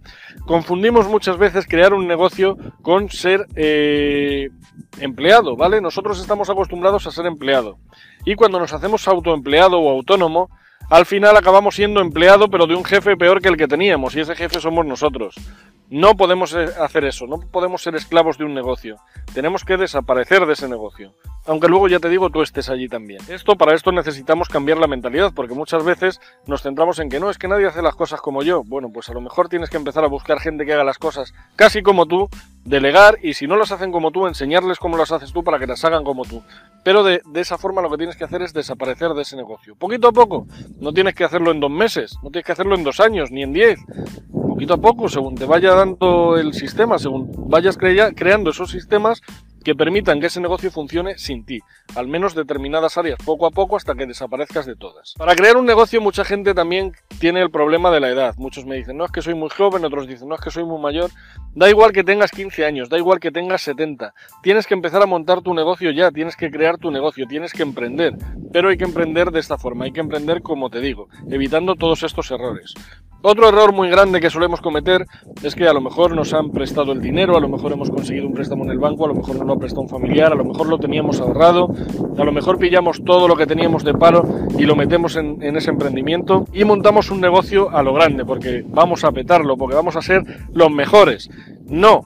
Confundimos 0.45 1.07
muchas 1.07 1.37
veces 1.37 1.65
crear 1.67 1.93
un 1.93 2.07
negocio 2.07 2.57
con 2.81 3.09
ser 3.09 3.47
eh, 3.55 4.49
empleado, 4.99 5.55
¿vale? 5.55 5.81
Nosotros 5.81 6.19
estamos 6.19 6.49
acostumbrados 6.49 7.07
a 7.07 7.11
ser 7.11 7.25
empleado. 7.25 7.77
Y 8.29 8.35
cuando 8.35 8.59
nos 8.59 8.71
hacemos 8.73 9.07
autoempleado 9.07 9.79
o 9.79 9.89
autónomo, 9.89 10.51
al 10.91 11.07
final 11.07 11.35
acabamos 11.35 11.73
siendo 11.73 11.99
empleado 11.99 12.47
pero 12.47 12.67
de 12.67 12.75
un 12.75 12.85
jefe 12.85 13.17
peor 13.17 13.41
que 13.41 13.49
el 13.49 13.57
que 13.57 13.67
teníamos 13.67 14.15
y 14.15 14.19
ese 14.19 14.35
jefe 14.35 14.59
somos 14.59 14.85
nosotros. 14.85 15.33
No 15.91 16.15
podemos 16.15 16.53
eh, 16.53 16.67
hacer 16.79 17.03
eso, 17.05 17.25
no 17.25 17.39
podemos 17.39 17.81
ser 17.81 17.95
esclavos 17.95 18.37
de 18.37 18.43
un 18.43 18.53
negocio. 18.53 18.97
Tenemos 19.33 19.65
que 19.65 19.75
desaparecer 19.75 20.45
de 20.45 20.53
ese 20.53 20.69
negocio. 20.69 21.15
Aunque 21.47 21.67
luego 21.67 21.87
ya 21.87 21.99
te 21.99 22.09
digo, 22.09 22.29
tú 22.29 22.43
estés 22.43 22.69
allí 22.69 22.87
también. 22.87 23.21
Esto, 23.27 23.55
para 23.55 23.73
esto 23.73 23.91
necesitamos 23.91 24.49
cambiar 24.49 24.77
la 24.77 24.85
mentalidad, 24.85 25.33
porque 25.33 25.55
muchas 25.55 25.83
veces 25.83 26.21
nos 26.45 26.61
centramos 26.61 26.99
en 26.99 27.09
que 27.09 27.19
no, 27.19 27.31
es 27.31 27.39
que 27.39 27.47
nadie 27.47 27.65
hace 27.65 27.81
las 27.81 27.95
cosas 27.95 28.21
como 28.21 28.43
yo. 28.43 28.63
Bueno, 28.63 28.89
pues 28.93 29.09
a 29.09 29.13
lo 29.13 29.21
mejor 29.21 29.49
tienes 29.49 29.71
que 29.71 29.77
empezar 29.77 30.03
a 30.03 30.07
buscar 30.07 30.39
gente 30.39 30.63
que 30.63 30.73
haga 30.73 30.83
las 30.83 30.99
cosas 30.99 31.33
casi 31.55 31.81
como 31.81 32.05
tú, 32.05 32.29
delegar 32.65 33.17
y 33.23 33.33
si 33.33 33.47
no 33.47 33.55
las 33.55 33.71
hacen 33.71 33.91
como 33.91 34.11
tú, 34.11 34.27
enseñarles 34.27 34.77
cómo 34.77 34.95
las 34.95 35.11
haces 35.11 35.33
tú 35.33 35.43
para 35.43 35.57
que 35.57 35.65
las 35.65 35.83
hagan 35.83 36.03
como 36.03 36.23
tú. 36.23 36.43
Pero 36.83 37.03
de, 37.03 37.21
de, 37.25 37.41
esa 37.41 37.57
forma 37.57 37.81
lo 37.81 37.89
que 37.89 37.97
tienes 37.97 38.15
que 38.15 38.25
hacer 38.25 38.43
es 38.43 38.53
desaparecer 38.53 39.13
de 39.15 39.23
ese 39.23 39.35
negocio. 39.35 39.75
Poquito 39.75 40.09
a 40.09 40.11
poco. 40.11 40.45
No 40.79 40.93
tienes 40.93 41.15
que 41.15 41.23
hacerlo 41.23 41.49
en 41.49 41.59
dos 41.59 41.71
meses, 41.71 42.15
no 42.21 42.29
tienes 42.29 42.45
que 42.45 42.51
hacerlo 42.51 42.75
en 42.75 42.83
dos 42.83 42.99
años, 42.99 43.31
ni 43.31 43.41
en 43.41 43.53
diez 43.53 43.79
poquito 44.59 44.73
a 44.73 44.81
poco, 44.81 45.07
según 45.07 45.35
te 45.35 45.45
vaya 45.45 45.73
dando 45.73 46.35
el 46.35 46.53
sistema, 46.53 46.99
según 46.99 47.31
vayas 47.49 47.77
creando 47.77 48.49
esos 48.49 48.69
sistemas 48.69 49.21
que 49.69 49.75
permitan 49.75 50.19
que 50.19 50.25
ese 50.25 50.41
negocio 50.41 50.71
funcione 50.71 51.19
sin 51.19 51.45
ti, 51.45 51.59
al 51.95 52.07
menos 52.07 52.33
determinadas 52.33 52.97
áreas, 52.97 53.19
poco 53.23 53.45
a 53.45 53.51
poco 53.51 53.75
hasta 53.77 53.93
que 53.93 54.07
desaparezcas 54.07 54.65
de 54.65 54.75
todas. 54.75 55.13
Para 55.15 55.35
crear 55.35 55.57
un 55.57 55.67
negocio 55.67 56.01
mucha 56.01 56.25
gente 56.25 56.55
también 56.55 56.93
tiene 57.19 57.39
el 57.39 57.51
problema 57.51 57.91
de 57.91 57.99
la 57.99 58.09
edad. 58.09 58.33
Muchos 58.37 58.65
me 58.65 58.77
dicen, 58.77 58.97
no 58.97 59.05
es 59.05 59.11
que 59.11 59.21
soy 59.21 59.35
muy 59.35 59.49
joven, 59.49 59.85
otros 59.85 60.07
dicen, 60.07 60.27
no 60.27 60.33
es 60.33 60.41
que 60.41 60.49
soy 60.49 60.63
muy 60.63 60.81
mayor. 60.81 61.11
Da 61.53 61.69
igual 61.69 61.91
que 61.91 62.03
tengas 62.03 62.31
15 62.31 62.65
años, 62.65 62.89
da 62.89 62.97
igual 62.97 63.19
que 63.19 63.29
tengas 63.29 63.61
70. 63.61 64.11
Tienes 64.41 64.65
que 64.65 64.73
empezar 64.73 65.03
a 65.03 65.05
montar 65.05 65.41
tu 65.41 65.53
negocio 65.53 65.91
ya, 65.91 66.09
tienes 66.09 66.35
que 66.35 66.49
crear 66.49 66.79
tu 66.79 66.89
negocio, 66.89 67.27
tienes 67.27 67.53
que 67.53 67.61
emprender. 67.61 68.15
Pero 68.51 68.69
hay 68.69 68.77
que 68.77 68.85
emprender 68.85 69.29
de 69.29 69.39
esta 69.39 69.59
forma, 69.59 69.85
hay 69.85 69.91
que 69.91 69.99
emprender 69.99 70.41
como 70.41 70.71
te 70.71 70.79
digo, 70.79 71.09
evitando 71.29 71.75
todos 71.75 72.01
estos 72.01 72.31
errores. 72.31 72.73
Otro 73.21 73.49
error 73.49 73.73
muy 73.73 73.89
grande 73.89 74.21
que 74.21 74.29
solemos 74.29 74.61
cometer 74.61 75.05
es 75.43 75.53
que 75.53 75.67
a 75.67 75.73
lo 75.73 75.81
mejor 75.81 76.15
nos 76.15 76.33
han 76.33 76.51
prestado 76.51 76.93
el 76.93 77.01
dinero, 77.01 77.35
a 77.35 77.41
lo 77.41 77.49
mejor 77.49 77.73
hemos 77.73 77.89
conseguido 77.89 78.25
un 78.25 78.33
préstamo 78.33 78.63
en 78.63 78.71
el 78.71 78.79
banco, 78.79 79.03
a 79.03 79.09
lo 79.09 79.15
mejor 79.15 79.35
nos 79.35 79.45
lo 79.45 79.58
ha 79.59 79.61
prestado 79.61 79.81
un 79.81 79.89
familiar, 79.89 80.31
a 80.31 80.35
lo 80.35 80.45
mejor 80.45 80.67
lo 80.67 80.77
teníamos 80.77 81.19
ahorrado, 81.19 81.67
a 82.17 82.23
lo 82.23 82.31
mejor 82.31 82.57
pillamos 82.57 83.03
todo 83.03 83.27
lo 83.27 83.35
que 83.35 83.45
teníamos 83.45 83.83
de 83.83 83.93
paro 83.93 84.23
y 84.57 84.63
lo 84.63 84.75
metemos 84.75 85.17
en, 85.17 85.43
en 85.43 85.57
ese 85.57 85.69
emprendimiento 85.69 86.45
y 86.53 86.63
montamos 86.63 87.11
un 87.11 87.19
negocio 87.19 87.69
a 87.69 87.83
lo 87.83 87.93
grande 87.93 88.23
porque 88.23 88.63
vamos 88.65 89.03
a 89.03 89.11
petarlo, 89.11 89.57
porque 89.57 89.75
vamos 89.75 89.97
a 89.97 90.01
ser 90.01 90.23
los 90.53 90.71
mejores. 90.71 91.29
No, 91.65 92.05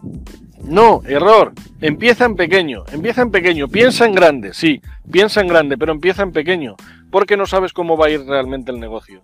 no, 0.64 1.02
error. 1.08 1.54
Empieza 1.80 2.26
en 2.26 2.36
pequeño, 2.36 2.86
empieza 2.92 3.22
en 3.22 3.30
pequeño, 3.30 3.68
piensa 3.68 4.06
en 4.06 4.16
grande, 4.16 4.54
sí, 4.54 4.82
piensa 5.12 5.42
en 5.42 5.48
grande, 5.48 5.78
pero 5.78 5.92
empieza 5.92 6.24
en 6.24 6.32
pequeño, 6.32 6.76
porque 7.12 7.38
no 7.38 7.46
sabes 7.46 7.72
cómo 7.72 7.98
va 7.98 8.08
a 8.08 8.10
ir 8.10 8.26
realmente 8.26 8.72
el 8.72 8.80
negocio 8.80 9.22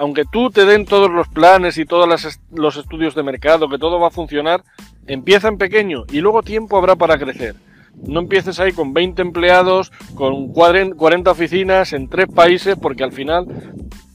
aunque 0.00 0.24
tú 0.24 0.50
te 0.50 0.64
den 0.64 0.86
todos 0.86 1.10
los 1.10 1.28
planes 1.28 1.76
y 1.76 1.84
todos 1.84 2.08
los 2.52 2.76
estudios 2.78 3.14
de 3.14 3.22
mercado, 3.22 3.68
que 3.68 3.76
todo 3.76 4.00
va 4.00 4.08
a 4.08 4.10
funcionar, 4.10 4.64
empieza 5.06 5.48
en 5.48 5.58
pequeño 5.58 6.04
y 6.10 6.22
luego 6.22 6.42
tiempo 6.42 6.78
habrá 6.78 6.96
para 6.96 7.18
crecer. 7.18 7.54
No 8.06 8.20
empieces 8.20 8.58
ahí 8.60 8.72
con 8.72 8.94
20 8.94 9.20
empleados, 9.20 9.92
con 10.14 10.54
40 10.54 11.30
oficinas 11.30 11.92
en 11.92 12.08
tres 12.08 12.28
países, 12.34 12.76
porque 12.80 13.04
al 13.04 13.12
final 13.12 13.46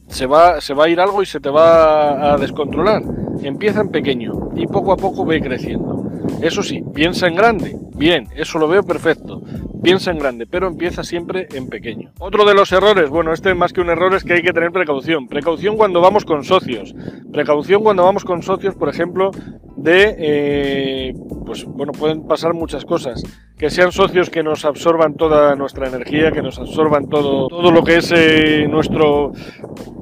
se 0.08 0.26
va, 0.26 0.60
se 0.60 0.74
va 0.74 0.86
a 0.86 0.90
ir 0.90 1.00
algo 1.00 1.22
y 1.22 1.28
se 1.28 1.40
te 1.40 1.52
va 1.52 2.34
a 2.34 2.38
descontrolar. 2.38 3.04
Empieza 3.44 3.82
en 3.82 3.90
pequeño 3.90 4.50
y 4.56 4.66
poco 4.66 4.92
a 4.92 4.98
poco 4.98 5.24
ve 5.24 5.40
creciendo. 5.40 6.10
Eso 6.42 6.64
sí, 6.64 6.84
piensa 6.96 7.28
en 7.28 7.36
grande. 7.36 7.78
Bien, 7.96 8.28
eso 8.36 8.58
lo 8.58 8.68
veo 8.68 8.82
perfecto. 8.82 9.44
Piensa 9.86 10.10
en 10.10 10.18
grande, 10.18 10.48
pero 10.48 10.68
empieza 10.68 11.04
siempre 11.04 11.48
en 11.54 11.68
pequeño. 11.68 12.12
Otro 12.20 12.44
de 12.44 12.56
los 12.56 12.72
errores, 12.72 13.10
bueno, 13.10 13.32
este 13.34 13.54
más 13.54 13.72
que 13.72 13.82
un 13.82 13.90
error 13.92 14.16
es 14.16 14.24
que 14.24 14.34
hay 14.34 14.42
que 14.42 14.52
tener 14.52 14.72
precaución. 14.72 15.28
Precaución 15.28 15.78
cuando 15.78 16.02
vamos 16.02 16.26
con 16.26 16.44
socios. 16.44 16.96
Precaución 17.32 17.84
cuando 17.84 18.04
vamos 18.04 18.26
con 18.26 18.42
socios, 18.42 18.74
por 18.74 18.90
ejemplo, 18.90 19.30
de, 19.78 20.16
eh, 20.18 21.14
pues 21.46 21.66
bueno, 21.66 21.92
pueden 21.92 22.26
pasar 22.26 22.56
muchas 22.56 22.84
cosas. 22.84 23.22
Que 23.60 23.70
sean 23.70 23.92
socios 23.92 24.32
que 24.32 24.42
nos 24.42 24.66
absorban 24.66 25.14
toda 25.14 25.56
nuestra 25.56 25.88
energía, 25.88 26.32
que 26.32 26.42
nos 26.42 26.58
absorban 26.58 27.08
todo, 27.08 27.48
todo 27.48 27.72
lo 27.72 27.84
que 27.84 27.98
es 27.98 28.12
eh, 28.12 28.68
nuestro, 28.68 29.34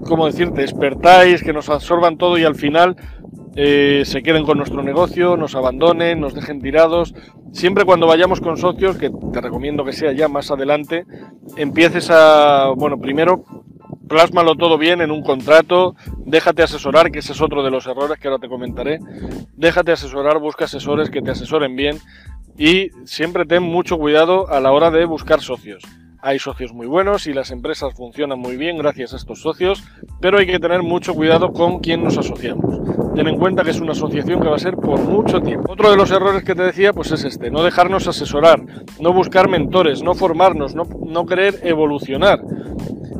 ¿cómo 0.07 0.27
decirte?, 0.27 0.61
expertise, 0.61 1.43
que 1.43 1.51
nos 1.51 1.69
absorban 1.69 2.17
todo 2.17 2.37
y 2.37 2.45
al 2.45 2.55
final 2.55 2.95
eh, 3.55 4.03
se 4.05 4.23
queden 4.23 4.45
con 4.45 4.57
nuestro 4.57 4.81
negocio, 4.81 5.37
nos 5.37 5.55
abandonen, 5.55 6.19
nos 6.19 6.33
dejen 6.33 6.61
tirados. 6.61 7.13
Siempre 7.51 7.85
cuando 7.85 8.07
vayamos 8.07 8.41
con 8.41 8.57
socios, 8.57 8.97
que 8.97 9.09
te 9.09 9.41
recomiendo 9.41 9.85
que 9.85 9.93
sea 9.93 10.11
ya 10.11 10.27
más 10.27 10.49
adelante, 10.49 11.05
empieces 11.57 12.09
a, 12.09 12.69
bueno, 12.75 12.99
primero 12.99 13.45
plásmalo 14.07 14.55
todo 14.55 14.77
bien 14.77 15.01
en 15.01 15.11
un 15.11 15.23
contrato, 15.23 15.95
déjate 16.17 16.63
asesorar, 16.63 17.11
que 17.11 17.19
ese 17.19 17.31
es 17.33 17.41
otro 17.41 17.63
de 17.63 17.71
los 17.71 17.87
errores 17.87 18.19
que 18.19 18.27
ahora 18.27 18.39
te 18.39 18.49
comentaré. 18.49 18.99
Déjate 19.55 19.91
asesorar, 19.91 20.39
busca 20.39 20.65
asesores 20.65 21.09
que 21.09 21.21
te 21.21 21.31
asesoren 21.31 21.75
bien 21.75 21.99
y 22.57 22.89
siempre 23.05 23.45
ten 23.45 23.63
mucho 23.63 23.97
cuidado 23.97 24.49
a 24.49 24.59
la 24.59 24.71
hora 24.71 24.91
de 24.91 25.05
buscar 25.05 25.41
socios. 25.41 25.83
Hay 26.25 26.39
socios 26.39 26.71
muy 26.71 26.87
buenos 26.87 27.27
y 27.27 27.33
las 27.33 27.51
empresas 27.51 27.93
funcionan 27.95 28.39
muy 28.39 28.55
bien 28.55 28.77
gracias 28.77 29.11
a 29.11 29.17
estos 29.17 29.41
socios, 29.41 29.83
pero 30.21 30.39
hay 30.39 30.45
que 30.45 30.57
tener 30.57 30.81
mucho 30.81 31.13
cuidado 31.13 31.51
con 31.51 31.79
quién 31.79 32.01
nos 32.01 32.17
asociamos 32.17 32.73
ten 33.13 33.27
en 33.27 33.37
cuenta 33.37 33.63
que 33.63 33.71
es 33.71 33.79
una 33.79 33.91
asociación 33.91 34.41
que 34.41 34.47
va 34.47 34.55
a 34.55 34.59
ser 34.59 34.75
por 34.75 34.99
mucho 34.99 35.41
tiempo. 35.41 35.71
Otro 35.71 35.91
de 35.91 35.97
los 35.97 36.09
errores 36.11 36.43
que 36.43 36.55
te 36.55 36.63
decía, 36.63 36.93
pues 36.93 37.11
es 37.11 37.23
este, 37.23 37.51
no 37.51 37.63
dejarnos 37.63 38.07
asesorar, 38.07 38.63
no 38.99 39.13
buscar 39.13 39.49
mentores, 39.49 40.01
no 40.01 40.15
formarnos, 40.15 40.75
no, 40.75 40.87
no 41.05 41.25
querer 41.25 41.59
evolucionar. 41.63 42.41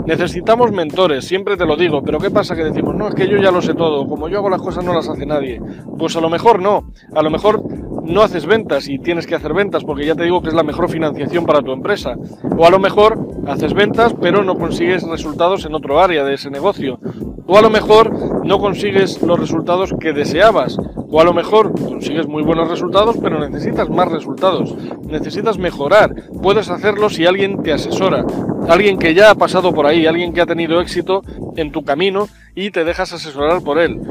Necesitamos 0.05 0.71
mentores, 0.71 1.25
siempre 1.25 1.55
te 1.55 1.65
lo 1.65 1.75
digo, 1.77 2.01
pero 2.03 2.19
¿qué 2.19 2.29
pasa 2.29 2.55
que 2.55 2.63
decimos, 2.63 2.95
no, 2.95 3.07
es 3.07 3.15
que 3.15 3.27
yo 3.27 3.37
ya 3.37 3.51
lo 3.51 3.61
sé 3.61 3.73
todo, 3.73 4.05
como 4.07 4.27
yo 4.27 4.39
hago 4.39 4.49
las 4.49 4.61
cosas 4.61 4.83
no 4.83 4.93
las 4.93 5.07
hace 5.07 5.25
nadie? 5.25 5.61
Pues 5.97 6.15
a 6.17 6.21
lo 6.21 6.29
mejor 6.29 6.61
no, 6.61 6.91
a 7.15 7.21
lo 7.21 7.29
mejor 7.29 7.63
no 8.03 8.21
haces 8.21 8.45
ventas 8.45 8.89
y 8.89 8.99
tienes 8.99 9.25
que 9.25 9.35
hacer 9.35 9.53
ventas 9.53 9.83
porque 9.83 10.05
ya 10.05 10.15
te 10.15 10.23
digo 10.23 10.41
que 10.41 10.49
es 10.49 10.53
la 10.53 10.63
mejor 10.63 10.89
financiación 10.89 11.45
para 11.45 11.61
tu 11.61 11.71
empresa. 11.71 12.15
O 12.57 12.65
a 12.65 12.69
lo 12.69 12.79
mejor 12.79 13.17
haces 13.47 13.73
ventas 13.73 14.13
pero 14.21 14.43
no 14.43 14.55
consigues 14.55 15.03
resultados 15.03 15.65
en 15.65 15.73
otro 15.73 15.99
área 16.01 16.23
de 16.23 16.33
ese 16.33 16.49
negocio. 16.49 16.99
O 17.45 17.57
a 17.57 17.61
lo 17.61 17.69
mejor 17.69 18.45
no 18.45 18.59
consigues 18.59 19.21
los 19.21 19.39
resultados 19.39 19.93
que 19.99 20.13
deseabas. 20.13 20.77
O 21.15 21.21
a 21.21 21.23
lo 21.23 21.31
mejor 21.31 21.71
consigues 21.79 22.27
muy 22.27 22.41
buenos 22.41 22.67
resultados 22.67 23.17
pero 23.21 23.39
necesitas 23.39 23.87
más 23.87 24.11
resultados. 24.11 24.75
Necesitas 25.05 25.59
mejorar. 25.59 26.11
Puedes 26.41 26.71
hacerlo 26.71 27.07
si 27.11 27.27
alguien 27.27 27.61
te 27.61 27.71
asesora. 27.71 28.25
Alguien 28.67 28.97
que 28.97 29.13
ya 29.13 29.29
ha 29.29 29.35
pasado 29.35 29.75
por 29.75 29.85
ahí, 29.85 30.07
alguien 30.07 30.33
que 30.33 30.41
ha 30.41 30.47
tenido 30.47 30.81
éxito 30.81 31.21
en 31.55 31.71
tu 31.71 31.83
camino 31.83 32.29
y 32.55 32.71
te 32.71 32.83
dejas 32.83 33.13
asesorar 33.13 33.61
por 33.61 33.77
él. 33.77 34.01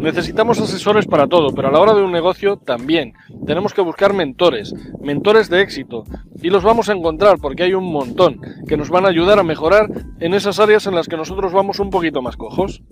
Necesitamos 0.00 0.58
asesores 0.58 1.06
para 1.06 1.28
todo, 1.28 1.54
pero 1.54 1.68
a 1.68 1.70
la 1.70 1.78
hora 1.78 1.94
de 1.94 2.02
un 2.02 2.10
negocio 2.10 2.56
también. 2.56 3.14
Tenemos 3.46 3.72
que 3.72 3.82
buscar 3.82 4.12
mentores, 4.12 4.74
mentores 5.00 5.50
de 5.50 5.60
éxito. 5.60 6.02
Y 6.42 6.50
los 6.50 6.64
vamos 6.64 6.88
a 6.88 6.94
encontrar 6.94 7.38
porque 7.38 7.62
hay 7.62 7.74
un 7.74 7.92
montón 7.92 8.40
que 8.66 8.76
nos 8.76 8.90
van 8.90 9.04
a 9.04 9.10
ayudar 9.10 9.38
a 9.38 9.44
mejorar 9.44 9.88
en 10.18 10.34
esas 10.34 10.58
áreas 10.58 10.88
en 10.88 10.96
las 10.96 11.06
que 11.06 11.16
nosotros 11.16 11.52
vamos 11.52 11.78
un 11.78 11.90
poquito 11.90 12.22
más 12.22 12.36
cojos. 12.36 12.82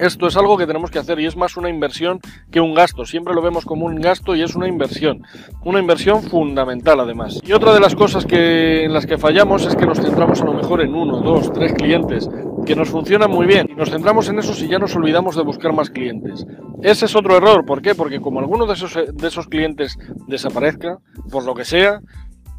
Esto 0.00 0.28
es 0.28 0.36
algo 0.38 0.56
que 0.56 0.66
tenemos 0.66 0.90
que 0.90 0.98
hacer 0.98 1.20
y 1.20 1.26
es 1.26 1.36
más 1.36 1.58
una 1.58 1.68
inversión 1.68 2.20
que 2.50 2.58
un 2.58 2.72
gasto. 2.72 3.04
Siempre 3.04 3.34
lo 3.34 3.42
vemos 3.42 3.66
como 3.66 3.84
un 3.84 3.96
gasto 3.96 4.34
y 4.34 4.40
es 4.40 4.56
una 4.56 4.66
inversión. 4.66 5.24
Una 5.62 5.78
inversión 5.78 6.22
fundamental 6.22 7.00
además. 7.00 7.38
Y 7.44 7.52
otra 7.52 7.74
de 7.74 7.80
las 7.80 7.94
cosas 7.94 8.24
que, 8.24 8.84
en 8.84 8.94
las 8.94 9.04
que 9.04 9.18
fallamos 9.18 9.66
es 9.66 9.76
que 9.76 9.84
nos 9.84 10.00
centramos 10.00 10.40
a 10.40 10.46
lo 10.46 10.54
mejor 10.54 10.80
en 10.80 10.94
uno, 10.94 11.20
dos, 11.20 11.52
tres 11.52 11.74
clientes 11.74 12.30
que 12.64 12.74
nos 12.74 12.88
funcionan 12.88 13.30
muy 13.30 13.44
bien 13.44 13.68
y 13.70 13.74
nos 13.74 13.90
centramos 13.90 14.26
en 14.30 14.38
eso 14.38 14.54
y 14.64 14.68
ya 14.68 14.78
nos 14.78 14.96
olvidamos 14.96 15.36
de 15.36 15.42
buscar 15.42 15.74
más 15.74 15.90
clientes. 15.90 16.46
Ese 16.80 17.04
es 17.04 17.14
otro 17.14 17.36
error. 17.36 17.66
¿Por 17.66 17.82
qué? 17.82 17.94
Porque 17.94 18.22
como 18.22 18.40
alguno 18.40 18.64
de 18.64 18.72
esos, 18.72 18.94
de 18.94 19.28
esos 19.28 19.48
clientes 19.48 19.98
desaparezca, 20.26 20.96
por 21.30 21.44
lo 21.44 21.54
que 21.54 21.66
sea, 21.66 22.00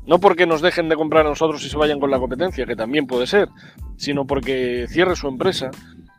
no 0.06 0.20
porque 0.20 0.46
nos 0.46 0.62
dejen 0.62 0.90
de 0.90 0.96
comprar 0.96 1.26
a 1.26 1.30
nosotros 1.30 1.66
y 1.66 1.70
se 1.70 1.78
vayan 1.78 2.00
con 2.00 2.12
la 2.12 2.20
competencia, 2.20 2.68
que 2.68 2.76
también 2.76 3.08
puede 3.08 3.26
ser, 3.26 3.50
sino 3.98 4.26
porque 4.26 4.86
cierre 4.90 5.16
su 5.16 5.28
empresa 5.28 5.72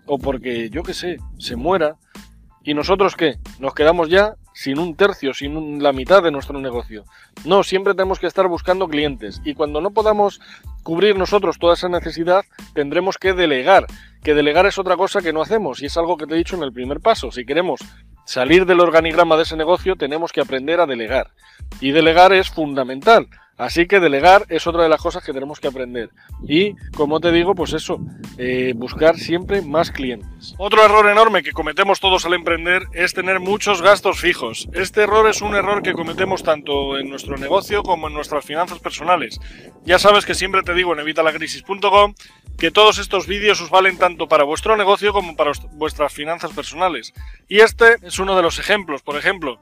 o 0.06 0.18
porque, 0.18 0.70
yo 0.70 0.82
qué 0.82 0.94
sé, 0.94 1.18
se 1.38 1.56
muera. 1.56 1.96
¿Y 2.64 2.74
nosotros 2.74 3.16
qué? 3.16 3.38
Nos 3.58 3.74
quedamos 3.74 4.08
ya 4.08 4.36
sin 4.54 4.78
un 4.78 4.94
tercio, 4.94 5.34
sin 5.34 5.82
la 5.82 5.92
mitad 5.92 6.22
de 6.22 6.30
nuestro 6.30 6.60
negocio. 6.60 7.04
No, 7.44 7.62
siempre 7.62 7.94
tenemos 7.94 8.18
que 8.18 8.26
estar 8.26 8.46
buscando 8.46 8.88
clientes. 8.88 9.40
Y 9.44 9.54
cuando 9.54 9.80
no 9.80 9.90
podamos 9.90 10.40
cubrir 10.82 11.16
nosotros 11.16 11.58
toda 11.58 11.74
esa 11.74 11.88
necesidad, 11.88 12.44
tendremos 12.74 13.18
que 13.18 13.32
delegar. 13.32 13.86
Que 14.22 14.34
delegar 14.34 14.66
es 14.66 14.78
otra 14.78 14.96
cosa 14.96 15.22
que 15.22 15.32
no 15.32 15.42
hacemos 15.42 15.82
y 15.82 15.86
es 15.86 15.96
algo 15.96 16.16
que 16.16 16.26
te 16.26 16.34
he 16.34 16.38
dicho 16.38 16.56
en 16.56 16.62
el 16.62 16.72
primer 16.72 17.00
paso. 17.00 17.32
Si 17.32 17.44
queremos 17.44 17.80
salir 18.24 18.66
del 18.66 18.80
organigrama 18.80 19.36
de 19.36 19.42
ese 19.42 19.56
negocio, 19.56 19.96
tenemos 19.96 20.32
que 20.32 20.40
aprender 20.40 20.80
a 20.80 20.86
delegar. 20.86 21.30
Y 21.80 21.90
delegar 21.92 22.32
es 22.32 22.50
fundamental. 22.50 23.26
Así 23.62 23.86
que 23.86 24.00
delegar 24.00 24.44
es 24.48 24.66
otra 24.66 24.82
de 24.82 24.88
las 24.88 25.00
cosas 25.00 25.22
que 25.22 25.32
tenemos 25.32 25.60
que 25.60 25.68
aprender. 25.68 26.10
Y, 26.48 26.74
como 26.96 27.20
te 27.20 27.30
digo, 27.30 27.54
pues 27.54 27.72
eso, 27.72 28.00
eh, 28.36 28.72
buscar 28.74 29.16
siempre 29.16 29.62
más 29.62 29.92
clientes. 29.92 30.56
Otro 30.58 30.84
error 30.84 31.08
enorme 31.08 31.44
que 31.44 31.52
cometemos 31.52 32.00
todos 32.00 32.26
al 32.26 32.34
emprender 32.34 32.82
es 32.92 33.14
tener 33.14 33.38
muchos 33.38 33.80
gastos 33.80 34.18
fijos. 34.18 34.68
Este 34.72 35.02
error 35.02 35.28
es 35.28 35.42
un 35.42 35.54
error 35.54 35.80
que 35.80 35.92
cometemos 35.92 36.42
tanto 36.42 36.98
en 36.98 37.08
nuestro 37.08 37.36
negocio 37.36 37.84
como 37.84 38.08
en 38.08 38.14
nuestras 38.14 38.44
finanzas 38.44 38.80
personales. 38.80 39.38
Ya 39.84 40.00
sabes 40.00 40.26
que 40.26 40.34
siempre 40.34 40.62
te 40.62 40.74
digo 40.74 40.92
en 40.92 40.98
evitalacrisis.com 40.98 42.14
que 42.58 42.72
todos 42.72 42.98
estos 42.98 43.28
vídeos 43.28 43.60
os 43.60 43.70
valen 43.70 43.96
tanto 43.96 44.26
para 44.26 44.42
vuestro 44.42 44.76
negocio 44.76 45.12
como 45.12 45.36
para 45.36 45.52
vuestras 45.74 46.12
finanzas 46.12 46.50
personales. 46.50 47.14
Y 47.48 47.60
este 47.60 47.94
es 48.02 48.18
uno 48.18 48.34
de 48.34 48.42
los 48.42 48.58
ejemplos. 48.58 49.02
Por 49.02 49.16
ejemplo, 49.16 49.60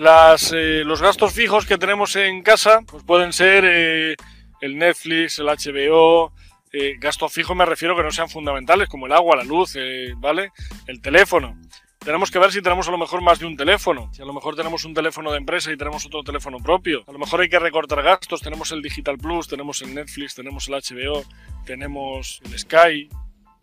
eh, 0.00 0.82
los 0.84 1.02
gastos 1.02 1.32
fijos 1.32 1.66
que 1.66 1.76
tenemos 1.76 2.14
en 2.16 2.42
casa 2.42 2.80
pues 2.86 3.02
pueden 3.02 3.32
ser 3.32 3.64
eh, 3.66 4.16
el 4.60 4.78
Netflix, 4.78 5.38
el 5.38 5.46
HBO. 5.46 6.32
Eh, 6.72 6.96
gastos 7.00 7.32
fijos 7.32 7.56
me 7.56 7.64
refiero 7.64 7.96
que 7.96 8.02
no 8.02 8.10
sean 8.10 8.28
fundamentales, 8.28 8.88
como 8.88 9.06
el 9.06 9.12
agua, 9.12 9.36
la 9.36 9.44
luz, 9.44 9.76
¿vale? 10.18 10.52
El 10.86 11.00
teléfono. 11.00 11.58
Tenemos 11.98 12.30
que 12.30 12.38
ver 12.38 12.52
si 12.52 12.62
tenemos 12.62 12.86
a 12.86 12.92
lo 12.92 12.98
mejor 12.98 13.22
más 13.22 13.38
de 13.38 13.46
un 13.46 13.56
teléfono. 13.56 14.08
Si 14.12 14.22
a 14.22 14.24
lo 14.24 14.32
mejor 14.32 14.54
tenemos 14.54 14.84
un 14.84 14.94
teléfono 14.94 15.32
de 15.32 15.38
empresa 15.38 15.72
y 15.72 15.76
tenemos 15.76 16.06
otro 16.06 16.22
teléfono 16.22 16.58
propio. 16.58 17.02
A 17.08 17.12
lo 17.12 17.18
mejor 17.18 17.40
hay 17.40 17.48
que 17.48 17.58
recortar 17.58 18.02
gastos. 18.02 18.40
Tenemos 18.40 18.70
el 18.70 18.82
Digital 18.82 19.18
Plus, 19.18 19.48
tenemos 19.48 19.82
el 19.82 19.94
Netflix, 19.94 20.34
tenemos 20.34 20.68
el 20.68 20.74
HBO, 20.74 21.24
tenemos 21.66 22.40
el 22.44 22.58
Sky. 22.58 23.08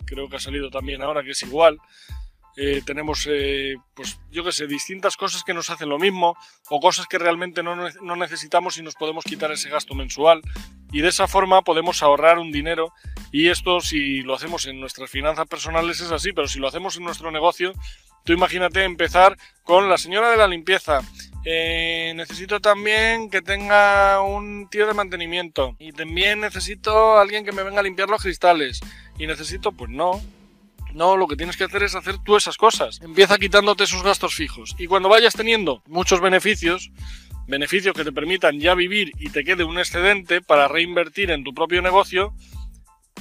Creo 0.06 0.30
que 0.30 0.36
ha 0.36 0.40
salido 0.40 0.70
también 0.70 1.02
ahora 1.02 1.24
que 1.24 1.32
es 1.32 1.44
igual. 1.44 1.80
Eh, 2.58 2.82
tenemos, 2.86 3.28
eh, 3.30 3.76
pues 3.94 4.18
yo 4.32 4.44
que 4.44 4.54
sé, 4.54 4.66
distintas 4.66 5.18
cosas 5.18 5.44
que 5.44 5.54
nos 5.54 5.70
hacen 5.70 5.90
lo 5.90 6.00
mismo 6.00 6.38
o 6.70 6.80
cosas 6.80 7.06
que 7.06 7.18
realmente 7.18 7.62
no, 7.62 7.76
no, 7.76 8.16
necesitamos 8.16 8.78
y 8.78 8.82
nos 8.82 8.96
podemos 8.96 9.26
quitar 9.26 9.52
ese 9.52 9.70
gasto 9.70 9.94
mensual 9.94 10.42
y 10.92 11.02
de 11.02 11.10
esa 11.10 11.28
forma 11.28 11.64
podemos 11.64 12.02
ahorrar 12.02 12.40
un 12.40 12.54
dinero 12.54 12.94
y 13.32 13.50
esto 13.50 13.82
si 13.82 14.22
lo 14.22 14.36
hacemos 14.36 14.66
en 14.68 14.80
nuestras 14.80 15.10
finanzas 15.10 15.48
personales 15.48 16.00
es 16.00 16.12
así, 16.12 16.32
pero 16.32 16.48
si 16.48 16.60
lo 16.60 16.70
hacemos 16.70 16.96
en 16.96 17.04
nuestro 17.04 17.30
negocio, 17.30 17.74
tú 18.24 18.32
imagínate 18.32 18.86
empezar 18.86 19.38
con 19.64 19.90
la 19.90 19.98
señora 19.98 20.32
de 20.32 20.38
la 20.38 20.48
limpieza. 20.48 21.02
Eh, 21.44 22.14
necesito 22.16 22.62
también 22.62 23.30
que 23.30 23.42
tenga 23.42 24.22
un 24.22 24.68
tío 24.70 24.88
de 24.88 24.94
mantenimiento 24.94 25.76
y 25.78 25.92
también 25.92 26.40
necesito 26.40 27.20
alguien 27.20 27.46
que 27.46 27.52
me 27.52 27.64
venga 27.64 27.82
a 27.82 27.84
limpiar 27.84 28.10
los 28.10 28.22
cristales 28.22 28.80
y 29.20 29.28
necesito, 29.28 29.72
pues 29.74 29.92
no, 29.92 30.22
no, 30.96 31.18
lo 31.18 31.28
que 31.28 31.36
tienes 31.36 31.58
que 31.58 31.66
hacer 31.66 31.84
es 31.84 31.94
hacer 31.94 32.20
tú 32.24 32.38
esas 32.38 32.56
cosas. 32.56 33.02
Empieza 33.02 33.38
quitándote 33.38 33.84
esos 33.84 34.02
gastos 34.02 34.34
fijos. 34.34 34.76
Y 34.80 34.88
cuando 34.88 35.10
vayas 35.10 35.34
teniendo 35.34 35.84
muchos 35.88 36.22
beneficios, 36.22 36.90
beneficios 37.48 37.94
que 37.94 38.06
te 38.06 38.14
permitan 38.14 38.62
ya 38.62 38.74
vivir 38.76 39.12
y 39.20 39.30
te 39.30 39.44
quede 39.44 39.66
un 39.66 39.78
excedente 39.78 40.42
para 40.42 40.70
reinvertir 40.70 41.32
en 41.32 41.44
tu 41.44 41.54
propio 41.54 41.82
negocio, 41.82 42.34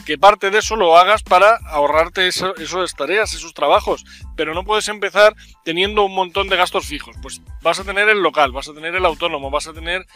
que 0.06 0.18
parte 0.18 0.52
de 0.52 0.58
eso 0.58 0.76
lo 0.76 0.96
hagas 0.96 1.24
para 1.24 1.56
ahorrarte 1.66 2.28
esas 2.28 2.94
tareas, 2.96 3.34
esos 3.34 3.54
trabajos. 3.54 4.04
Pero 4.36 4.54
no 4.54 4.62
puedes 4.62 4.86
empezar 4.86 5.34
teniendo 5.64 6.04
un 6.04 6.14
montón 6.14 6.48
de 6.48 6.56
gastos 6.56 6.86
fijos. 6.86 7.16
Pues 7.22 7.42
vas 7.60 7.80
a 7.80 7.84
tener 7.84 8.08
el 8.08 8.20
local, 8.20 8.52
vas 8.52 8.68
a 8.68 8.74
tener 8.74 8.94
el 8.94 9.04
autónomo, 9.04 9.50
vas 9.50 9.66
a 9.66 9.72
tener 9.72 10.06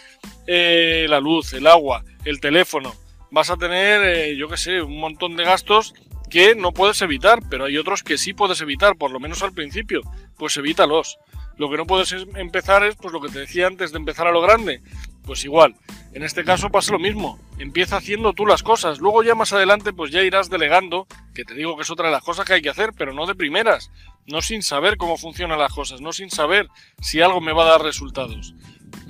eh, 0.47 1.07
la 1.09 1.19
luz, 1.19 1.55
el 1.55 1.67
agua, 1.67 2.05
el 2.25 2.39
teléfono. 2.39 2.95
Vas 3.33 3.51
a 3.51 3.57
tener, 3.57 4.01
eh, 4.05 4.37
yo 4.37 4.49
qué 4.49 4.57
sé, 4.57 4.81
un 4.81 5.01
montón 5.01 5.35
de 5.37 5.43
gastos 5.43 5.93
que 6.29 6.55
no 6.55 6.73
puedes 6.73 7.01
evitar, 7.03 7.41
pero 7.49 7.65
hay 7.65 7.77
otros 7.79 8.03
que 8.03 8.19
sí 8.19 8.35
puedes 8.35 8.61
evitar, 8.61 8.97
por 8.97 9.11
lo 9.11 9.21
menos 9.21 9.43
al 9.43 9.53
principio, 9.53 10.01
pues 10.37 10.57
evítalos. 10.57 11.19
Lo 11.57 11.69
que 11.71 11.77
no 11.77 11.87
puedes 11.87 12.15
empezar 12.37 12.85
es, 12.85 12.95
pues 12.97 13.13
lo 13.13 13.21
que 13.21 13.31
te 13.31 13.41
decía 13.41 13.67
antes 13.67 13.91
de 13.91 13.99
empezar 13.99 14.29
a 14.29 14.33
lo 14.33 14.41
grande, 14.41 14.81
pues 15.25 15.45
igual. 15.45 15.75
En 16.13 16.23
este 16.23 16.45
caso 16.45 16.71
pasa 16.71 16.93
lo 16.93 16.99
mismo, 16.99 17.39
empieza 17.59 17.97
haciendo 17.97 18.33
tú 18.33 18.47
las 18.47 18.63
cosas, 18.63 18.99
luego 18.99 19.23
ya 19.23 19.35
más 19.35 19.53
adelante 19.53 19.93
pues 19.93 20.11
ya 20.11 20.23
irás 20.23 20.49
delegando, 20.49 21.07
que 21.35 21.45
te 21.45 21.55
digo 21.55 21.77
que 21.77 21.83
es 21.83 21.91
otra 21.91 22.07
de 22.07 22.13
las 22.13 22.23
cosas 22.23 22.47
que 22.47 22.55
hay 22.55 22.63
que 22.63 22.71
hacer, 22.71 22.93
pero 22.97 23.13
no 23.13 23.27
de 23.27 23.35
primeras, 23.35 23.91
no 24.27 24.41
sin 24.41 24.63
saber 24.63 24.97
cómo 24.97 25.17
funcionan 25.17 25.59
las 25.59 25.73
cosas, 25.73 26.01
no 26.01 26.13
sin 26.13 26.31
saber 26.31 26.69
si 27.01 27.21
algo 27.21 27.41
me 27.41 27.53
va 27.53 27.65
a 27.65 27.73
dar 27.73 27.83
resultados. 27.83 28.55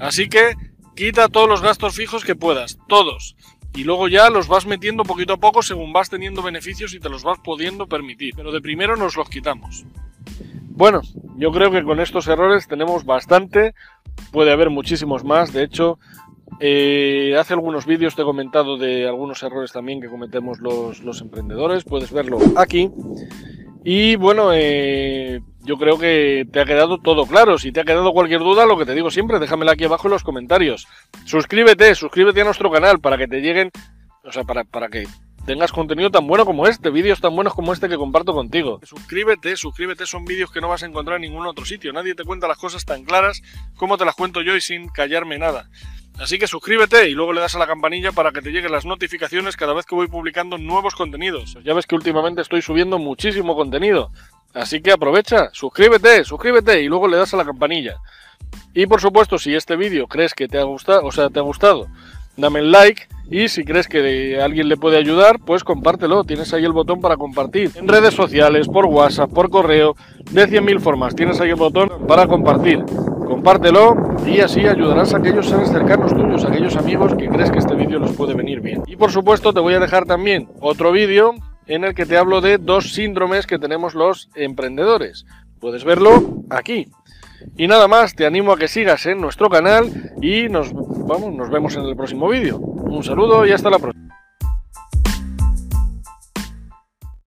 Así 0.00 0.28
que 0.28 0.54
quita 0.96 1.28
todos 1.28 1.48
los 1.48 1.62
gastos 1.62 1.94
fijos 1.94 2.24
que 2.24 2.34
puedas, 2.34 2.78
todos 2.88 3.36
y 3.74 3.84
luego 3.84 4.08
ya 4.08 4.30
los 4.30 4.48
vas 4.48 4.66
metiendo 4.66 5.04
poquito 5.04 5.34
a 5.34 5.36
poco 5.36 5.62
según 5.62 5.92
vas 5.92 6.10
teniendo 6.10 6.42
beneficios 6.42 6.94
y 6.94 7.00
te 7.00 7.08
los 7.08 7.22
vas 7.22 7.38
pudiendo 7.42 7.86
permitir. 7.86 8.34
Pero 8.36 8.52
de 8.52 8.60
primero 8.60 8.96
nos 8.96 9.16
los 9.16 9.28
quitamos. 9.28 9.84
Bueno, 10.70 11.02
yo 11.36 11.50
creo 11.52 11.70
que 11.70 11.82
con 11.82 12.00
estos 12.00 12.28
errores 12.28 12.68
tenemos 12.68 13.04
bastante. 13.04 13.74
Puede 14.32 14.52
haber 14.52 14.70
muchísimos 14.70 15.24
más. 15.24 15.52
De 15.52 15.62
hecho, 15.64 15.98
eh, 16.60 17.36
hace 17.38 17.54
algunos 17.54 17.86
vídeos 17.86 18.16
te 18.16 18.22
he 18.22 18.24
comentado 18.24 18.78
de 18.78 19.06
algunos 19.06 19.42
errores 19.42 19.72
también 19.72 20.00
que 20.00 20.08
cometemos 20.08 20.60
los, 20.60 21.00
los 21.00 21.20
emprendedores. 21.20 21.84
Puedes 21.84 22.12
verlo 22.12 22.38
aquí. 22.56 22.90
Y 23.90 24.16
bueno, 24.16 24.50
eh, 24.52 25.40
yo 25.62 25.78
creo 25.78 25.98
que 25.98 26.46
te 26.52 26.60
ha 26.60 26.66
quedado 26.66 26.98
todo 26.98 27.24
claro. 27.24 27.56
Si 27.56 27.72
te 27.72 27.80
ha 27.80 27.84
quedado 27.84 28.12
cualquier 28.12 28.40
duda, 28.40 28.66
lo 28.66 28.76
que 28.76 28.84
te 28.84 28.94
digo 28.94 29.10
siempre, 29.10 29.38
déjamela 29.38 29.72
aquí 29.72 29.84
abajo 29.84 30.08
en 30.08 30.12
los 30.12 30.22
comentarios. 30.22 30.86
Suscríbete, 31.24 31.94
suscríbete 31.94 32.42
a 32.42 32.44
nuestro 32.44 32.70
canal 32.70 33.00
para 33.00 33.16
que 33.16 33.26
te 33.26 33.40
lleguen, 33.40 33.70
o 34.24 34.30
sea, 34.30 34.44
para, 34.44 34.64
para 34.64 34.88
que 34.88 35.06
tengas 35.46 35.72
contenido 35.72 36.10
tan 36.10 36.26
bueno 36.26 36.44
como 36.44 36.66
este, 36.66 36.90
vídeos 36.90 37.22
tan 37.22 37.34
buenos 37.34 37.54
como 37.54 37.72
este 37.72 37.88
que 37.88 37.96
comparto 37.96 38.34
contigo. 38.34 38.78
Suscríbete, 38.82 39.56
suscríbete, 39.56 40.04
son 40.04 40.26
vídeos 40.26 40.52
que 40.52 40.60
no 40.60 40.68
vas 40.68 40.82
a 40.82 40.86
encontrar 40.86 41.16
en 41.16 41.22
ningún 41.22 41.46
otro 41.46 41.64
sitio. 41.64 41.90
Nadie 41.94 42.14
te 42.14 42.24
cuenta 42.24 42.46
las 42.46 42.58
cosas 42.58 42.84
tan 42.84 43.06
claras 43.06 43.40
como 43.78 43.96
te 43.96 44.04
las 44.04 44.14
cuento 44.14 44.42
yo 44.42 44.54
y 44.54 44.60
sin 44.60 44.88
callarme 44.90 45.38
nada. 45.38 45.70
Así 46.20 46.38
que 46.38 46.48
suscríbete 46.48 47.08
y 47.08 47.14
luego 47.14 47.32
le 47.32 47.40
das 47.40 47.54
a 47.54 47.58
la 47.58 47.66
campanilla 47.66 48.10
para 48.12 48.32
que 48.32 48.42
te 48.42 48.50
lleguen 48.50 48.72
las 48.72 48.84
notificaciones 48.84 49.56
cada 49.56 49.72
vez 49.72 49.86
que 49.86 49.94
voy 49.94 50.08
publicando 50.08 50.58
nuevos 50.58 50.94
contenidos. 50.94 51.56
Ya 51.64 51.74
ves 51.74 51.86
que 51.86 51.94
últimamente 51.94 52.42
estoy 52.42 52.60
subiendo 52.60 52.98
muchísimo 52.98 53.54
contenido. 53.54 54.10
Así 54.52 54.80
que 54.80 54.92
aprovecha, 54.92 55.50
suscríbete, 55.52 56.24
suscríbete 56.24 56.82
y 56.82 56.88
luego 56.88 57.06
le 57.06 57.16
das 57.16 57.34
a 57.34 57.36
la 57.36 57.44
campanilla. 57.44 57.96
Y 58.74 58.86
por 58.86 59.00
supuesto, 59.00 59.38
si 59.38 59.54
este 59.54 59.76
vídeo 59.76 60.08
crees 60.08 60.34
que 60.34 60.48
te 60.48 60.58
ha 60.58 60.64
gustado, 60.64 61.04
o 61.04 61.12
sea, 61.12 61.30
te 61.30 61.38
ha 61.38 61.42
gustado, 61.42 61.86
dame 62.36 62.60
el 62.60 62.72
like 62.72 63.06
y 63.30 63.48
si 63.48 63.64
crees 63.64 63.86
que 63.86 64.40
alguien 64.40 64.68
le 64.68 64.76
puede 64.76 64.96
ayudar, 64.96 65.38
pues 65.38 65.62
compártelo. 65.62 66.24
Tienes 66.24 66.52
ahí 66.54 66.64
el 66.64 66.72
botón 66.72 67.00
para 67.00 67.16
compartir. 67.16 67.70
En 67.76 67.86
redes 67.86 68.14
sociales, 68.14 68.66
por 68.66 68.86
WhatsApp, 68.86 69.30
por 69.30 69.50
correo, 69.50 69.94
de 70.30 70.48
100.000 70.48 70.80
formas. 70.80 71.14
Tienes 71.14 71.40
ahí 71.40 71.50
el 71.50 71.56
botón 71.56 71.90
para 72.06 72.26
compartir. 72.26 72.84
Compártelo 73.28 73.94
y 74.26 74.40
así 74.40 74.66
ayudarás 74.66 75.12
a 75.12 75.18
aquellos 75.18 75.46
seres 75.46 75.68
cercanos 75.68 76.14
tuyos, 76.14 76.46
a 76.46 76.48
aquellos 76.48 76.74
amigos 76.76 77.14
que 77.14 77.28
crees 77.28 77.50
que 77.50 77.58
este 77.58 77.74
vídeo 77.74 77.98
les 77.98 78.12
puede 78.12 78.32
venir 78.32 78.62
bien. 78.62 78.82
Y 78.86 78.96
por 78.96 79.12
supuesto 79.12 79.52
te 79.52 79.60
voy 79.60 79.74
a 79.74 79.80
dejar 79.80 80.06
también 80.06 80.48
otro 80.60 80.92
vídeo 80.92 81.34
en 81.66 81.84
el 81.84 81.94
que 81.94 82.06
te 82.06 82.16
hablo 82.16 82.40
de 82.40 82.56
dos 82.56 82.94
síndromes 82.94 83.46
que 83.46 83.58
tenemos 83.58 83.94
los 83.94 84.30
emprendedores. 84.34 85.26
Puedes 85.60 85.84
verlo 85.84 86.42
aquí. 86.48 86.88
Y 87.58 87.68
nada 87.68 87.86
más, 87.86 88.14
te 88.14 88.24
animo 88.24 88.52
a 88.52 88.56
que 88.56 88.66
sigas 88.66 89.04
en 89.04 89.20
nuestro 89.20 89.50
canal 89.50 90.14
y 90.22 90.48
nos, 90.48 90.72
vamos, 90.72 91.34
nos 91.34 91.50
vemos 91.50 91.76
en 91.76 91.84
el 91.84 91.96
próximo 91.96 92.30
vídeo. 92.30 92.56
Un 92.56 93.04
saludo 93.04 93.44
y 93.44 93.52
hasta 93.52 93.68
la 93.68 93.78
próxima. 93.78 94.08